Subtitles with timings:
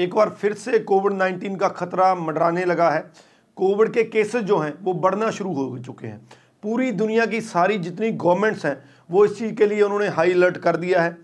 [0.00, 3.00] एक बार फिर से कोविड 19 का खतरा मंडराने लगा है।
[3.56, 6.20] कोविड के केसेस जो हैं, वो बढ़ना शुरू हो चुके हैं।
[6.62, 8.76] पूरी दुनिया की सारी जितनी गवर्नमेंट्स हैं,
[9.10, 11.16] वो इस चीज़ के लिए उन्होंने हाई अलर्ट कर दिया है।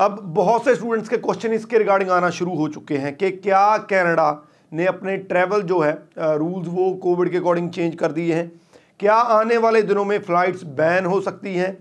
[0.00, 3.76] अब बहुत से स्टूडेंट्स के क्वेश्चन इसके रिगार्डिंग आना शुरू हो चुके हैं कि क्या
[3.90, 4.30] कैनेडा
[4.72, 8.50] ने अपने ट्रैवल जो है रूल्स वो कोविड के अकॉर्डिंग चेंज कर दिए हैं?
[9.00, 11.76] क्या आने वाले दिनों में फ़्लाइट्स बैन हो सकती हैं?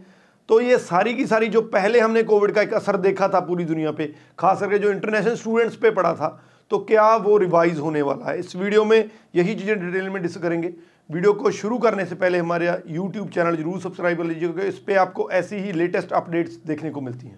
[0.50, 3.64] तो ये सारी की सारी जो पहले हमने कोविड का एक असर देखा था पूरी
[3.66, 4.06] दुनिया पे,
[4.40, 6.28] खास करके जो इंटरनेशनल स्टूडेंट्स पे पड़ा था
[6.72, 8.40] तो क्या वो रिवाइज होने वाला है?
[8.40, 10.74] इस वीडियो में यही चीज़ें डिटेल में डिस्कस करेंगे।
[11.10, 14.80] वीडियो को शुरू करने से पहले हमारे यूट्यूब चैनल ज़रूर सब्सक्राइब कर लीजिए क्योंकि इस
[14.80, 17.38] पर आपको ऐसी ही लेटेस्ट अपडेट्स देखने को मिलती हैं।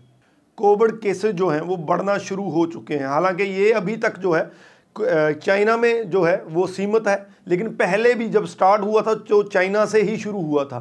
[0.57, 4.31] कोविड केसेज जो हैं, वो बढ़ना शुरू हो चुके हैं। हालाँकि ये अभी तक जो
[4.31, 4.49] है,
[5.33, 9.41] चाइना में जो है, वो सीमित है, लेकिन पहले भी जब स्टार्ट हुआ था जो
[9.45, 10.79] चाइना से ही शुरू हुआ था।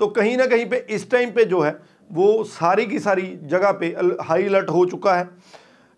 [0.00, 1.76] तो कहीं ना कहीं पे इस टाइम पे जो है,
[2.12, 3.86] वो सारी की सारी जगह पे
[4.22, 5.24] हाई अलर्ट हो चुका है।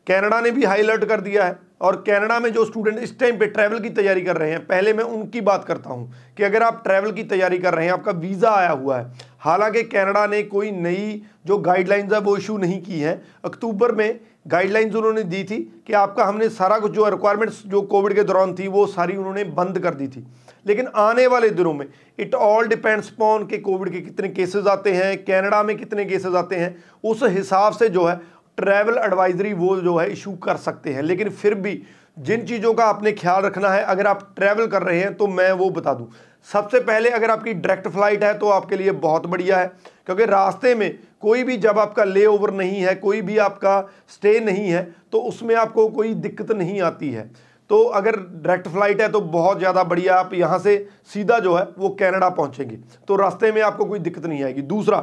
[0.06, 3.38] कनाडा ने भी हाई अलर्ट कर दिया है और कनाडा में जो स्टूडेंट इस टाइम
[3.38, 6.62] पे ट्रैवल की तैयारी कर रहे हैं, पहले मैं उनकी बात करता हूँ कि अगर
[6.62, 10.42] आप ट्रैवल की तैयारी कर रहे हैं, आपका वीज़ा आया हुआ है, हालाँकि कनाडा ने
[10.44, 15.42] कोई नई जो गाइडलाइंस है, वो इशू नहीं की है। अक्टूबर में गाइडलाइंस उन्होंने दी
[15.44, 19.16] थी कि आपका हमने सारा कुछ जो रिक्वायरमेंट्स जो कोविड के दौरान थी, वो सारी
[19.16, 20.26] उन्होंने बंद कर दी थी।
[20.66, 21.86] लेकिन आने वाले दिनों में
[22.18, 26.34] इट ऑल डिपेंड्स पॉन के कोविड के कितने केसेस आते हैं कनाडा में कितने केसेस
[26.34, 28.16] आते हैं, उस हिसाब से जो है
[28.58, 31.82] ट्रैवल एडवाइजरी वो जो है इशू कर सकते हैं। लेकिन फिर भी
[32.18, 35.50] जिन चीज़ों का आपने ख्याल रखना है, अगर आप ट्रैवल कर रहे हैं तो मैं
[35.52, 36.08] वो बता दूँ।
[36.46, 39.66] सबसे पहले अगर आपकी डायरेक्ट फ़्लाइट है तो आपके लिए बहुत बढ़िया है,
[40.06, 43.80] क्योंकि रास्ते में कोई भी जब आपका ले ओवर नहीं है, कोई भी आपका
[44.10, 47.30] स्टे नहीं है तो उसमें आपको कोई दिक्कत नहीं आती है।
[47.70, 51.66] तो अगर डायरेक्ट फ़्लाइट है तो बहुत ज़्यादा बढ़िया, आप यहाँ से सीधा जो है,
[51.78, 55.02] वो कैनेडा पहुँचेंगे। तो रास्ते में आपको कोई दिक्कत नहीं आएगी। दूसरा,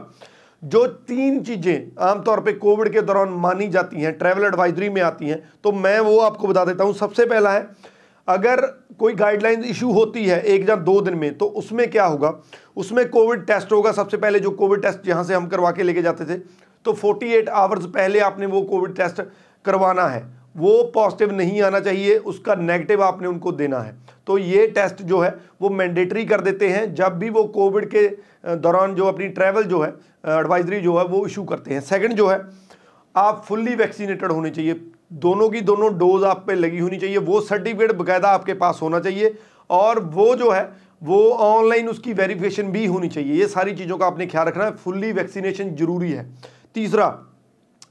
[0.64, 5.30] जो तीन चीज़ें आमतौर पे कोविड के दौरान मानी जाती हैं ट्रैवल एडवाइजरी में आती
[5.30, 7.68] हैं तो मैं वो आपको बता देता हूँ। सबसे पहला है,
[8.28, 8.62] अगर
[9.00, 12.34] कोई गाइडलाइन इशू होती है एक या दो दिन में तो उसमें क्या होगा?
[12.76, 16.02] उसमें कोविड टेस्ट होगा सबसे पहले, जो कोविड टेस्ट जहाँ से हम करवा के लेके
[16.02, 16.38] जाते थे।
[16.86, 19.22] तो 48 आवर्स पहले आपने वो कोविड टेस्ट
[19.66, 20.24] करवाना है।
[20.58, 23.96] वो पॉजिटिव नहीं आना चाहिए, उसका नेगेटिव आपने उनको देना है।
[24.28, 28.08] तो ये टेस्ट जो है, वो मैंडेटरी कर देते हैं। जब भी वो कोविड के
[28.56, 29.90] दौरान जो अपनी ट्रैवल जो है
[30.40, 32.42] एडवाइजरी जो है, वो इशू करते हैं। सेकंड जो है,
[33.16, 34.74] आप फुल्ली वैक्सीनेटेड होने चाहिए।
[35.14, 39.00] दोनों की दोनों डोज आप पे लगी होनी चाहिए, वो सर्टिफिकेट बकायदा आपके पास होना
[39.00, 39.36] चाहिए
[39.70, 40.72] और वो जो है,
[41.04, 44.76] वो ऑनलाइन उसकी वेरिफिकेशन भी होनी चाहिए। ये सारी चीज़ों का आपने ख्याल रखना है,
[44.76, 46.26] फुल्ली वैक्सीनेशन ज़रूरी है।
[46.76, 47.06] तीसरा,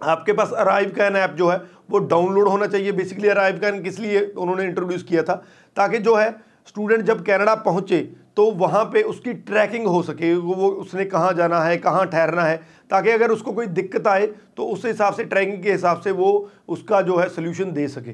[0.03, 3.99] आपके पास अराइव कैन ऐप जो है, वो डाउनलोड होना चाहिए। बेसिकली अराइव कैन किस
[4.00, 5.34] लिए उन्होंने इंट्रोड्यूस किया था,
[5.77, 6.31] ताकि जो है,
[6.66, 7.99] स्टूडेंट जब कनाडा पहुँचे
[8.37, 12.56] तो वहाँ पे उसकी ट्रैकिंग हो सके, वो उसने कहाँ जाना है, कहाँ ठहरना है,
[12.91, 14.26] ताकि अगर उसको कोई दिक्कत आए
[14.56, 18.12] तो उस हिसाब से ट्रैकिंग के हिसाब से वो उसका जो है सोल्यूशन दे सके।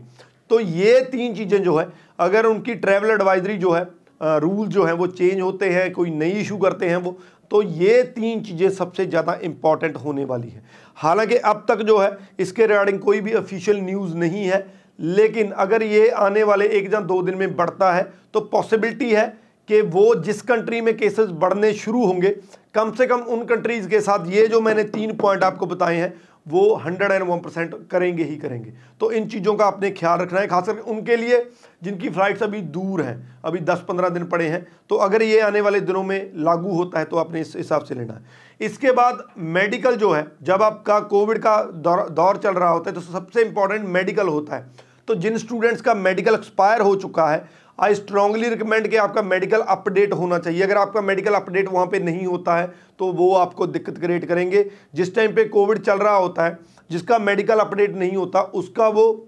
[0.50, 1.88] तो ये तीन चीज़ें जो है,
[2.20, 3.86] अगर उनकी ट्रैवल एडवाइजरी जो है
[4.20, 7.18] रूल जो है, वो चेंज होते हैं, कोई नई इशू करते हैं वो
[7.50, 10.62] तो ये तीन चीज़ें सबसे ज़्यादा इंपॉर्टेंट होने वाली है।
[10.96, 14.66] हालाँकि अब तक जो है, इसके रिगार्डिंग कोई भी ऑफिशियल न्यूज़ नहीं है,
[14.98, 18.02] लेकिन अगर ये आने वाले एक या दो दिन में बढ़ता है
[18.34, 19.26] तो पॉसिबिलिटी है
[19.68, 22.28] कि वो जिस कंट्री में केसेस बढ़ने शुरू होंगे,
[22.74, 26.14] कम से कम उन कंट्रीज़ के साथ ये जो मैंने तीन पॉइंट आपको बताए हैं,
[26.46, 30.40] वो हंड्रेड एंड वन परसेंट करेंगे ही करेंगे। तो इन चीज़ों का आपने ख्याल रखना
[30.40, 31.42] है, खासकर उनके लिए
[31.82, 35.60] जिनकी फ़्लाइट्स अभी दूर हैं, अभी दस पंद्रह दिन पड़े हैं। तो अगर ये आने
[35.60, 39.22] वाले दिनों में लागू होता है तो आपने इस हिसाब से लेना है। इसके बाद
[39.38, 43.42] मेडिकल जो है, जब आपका कोविड का दौर दौर चल रहा होता है तो सबसे
[43.42, 44.70] इंपॉर्टेंट मेडिकल होता है।
[45.08, 47.46] तो जिन स्टूडेंट्स का मेडिकल एक्सपायर हो चुका है
[47.78, 51.98] आई स्ट्रांगली रिकमेंड कि आपका मेडिकल अपडेट होना चाहिए। अगर आपका मेडिकल अपडेट वहाँ पे
[52.00, 52.66] नहीं होता है
[52.98, 56.58] तो वो आपको दिक्कत क्रिएट करेंगे। जिस टाइम पे कोविड चल रहा होता है,
[56.90, 59.26] जिसका मेडिकल अपडेट नहीं होता, उसका वो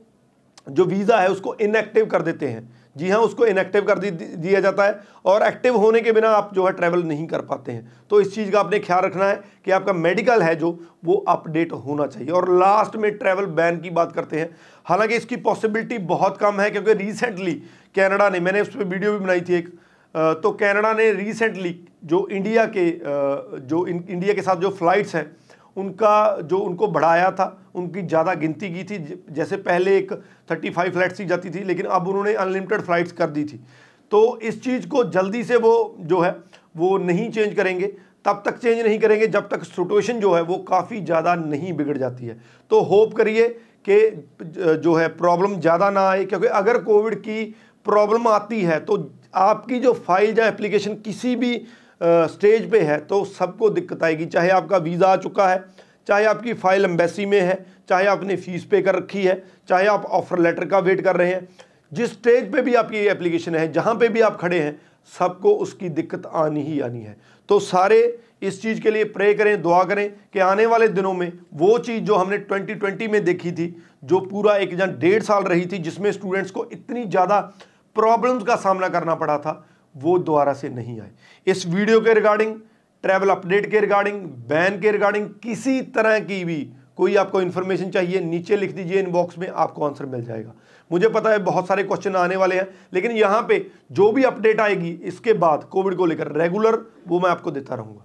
[0.66, 4.84] जो वीज़ा है, उसको इनएक्टिव कर देते हैं। जी हाँ उसको इनएक्टिव कर दिया जाता
[4.84, 8.20] है और एक्टिव होने के बिना आप जो है ट्रैवल नहीं कर पाते हैं। तो
[8.20, 9.34] इस चीज़ का आपने ख्याल रखना है
[9.64, 13.90] कि आपका मेडिकल है जो, वो अपडेट होना चाहिए। और लास्ट में ट्रैवल बैन की
[13.90, 14.48] बात करते हैं।
[14.86, 17.52] हालाँकि इसकी पॉसिबिलिटी बहुत कम है, क्योंकि रिसेंटली
[17.94, 19.68] कैनेडा ने, मैंने उस पर वीडियो भी बनाई थी एक
[20.14, 22.90] तो कैनेडा ने रिसेंटली जो इंडिया के
[23.62, 25.24] जो इंडिया के साथ जो फ्लाइट्स हैं
[25.76, 28.98] उनका जो उनको बढ़ाया था, उनकी ज़्यादा गिनती की थी,
[29.30, 30.12] जैसे पहले एक
[30.48, 33.60] 35 फ्लाइट्स की जाती थी, लेकिन अब उन्होंने अनलिमिटेड फ़्लाइट्स कर दी थी।
[34.12, 36.36] तो इस चीज़ को जल्दी से वो जो है,
[36.76, 37.86] वो नहीं चेंज करेंगे,
[38.24, 41.96] तब तक चेंज नहीं करेंगे, जब तक सिचुएशन जो है, वो काफ़ी ज़्यादा नहीं बिगड़
[41.98, 42.38] जाती है।
[42.70, 43.48] तो होप करिए
[43.88, 47.44] कि जो है प्रॉब्लम ज़्यादा ना आए, क्योंकि अगर कोविड की
[47.86, 48.96] प्रॉब्लम आती है तो
[49.34, 51.54] आपकी जो फ़ाइल या एप्लीकेशन किसी भी
[52.00, 55.64] स्टेज पे है तो सबको दिक्कत आएगी। चाहे आपका वीज़ा आ चुका है,
[56.08, 60.04] चाहे आपकी फ़ाइल एम्बेसी में है, चाहे आपने फ़ीस पे कर रखी है, चाहे आप
[60.04, 61.48] ऑफ़र लेटर का वेट कर रहे हैं,
[61.92, 64.80] जिस स्टेज पे भी आपकी ये एप्लीकेशन है, जहाँ पे भी आप खड़े हैं,
[65.12, 67.16] सबको उसकी दिक्कत आनी ही आनी है।
[67.48, 71.32] तो सारे इस चीज़ के लिए प्रे करें, दुआ करें कि आने वाले दिनों में
[71.54, 73.74] वो चीज़ जो हमने 2020 में देखी थी,
[74.04, 77.40] जो पूरा एक जन डेढ़ साल रही थी, जिसमें स्टूडेंट्स को इतनी ज़्यादा
[77.96, 79.52] प्रॉब्लम्स का सामना करना पड़ा था
[79.94, 81.10] वो दोबारा से नहीं आए।
[81.46, 82.54] इस वीडियो के रिगार्डिंग,
[83.04, 86.60] ट्रैवल अपडेट के रिगार्डिंग, बैन के रिगार्डिंग, किसी तरह की भी
[86.96, 90.52] कोई आपको इन्फॉर्मेशन चाहिए, नीचे लिख दीजिए इनबॉक्स में, आपको आंसर मिल जाएगा।
[90.90, 94.60] मुझे पता है बहुत सारे क्वेश्चन आने वाले हैं, लेकिन यहाँ पे जो भी अपडेट
[94.60, 96.78] आएगी, इसके बाद कोविड को लेकर रेगुलर
[97.08, 98.04] वो मैं आपको देता रहूँगा।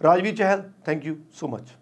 [0.00, 1.72] Rajveer Chahal thank you so much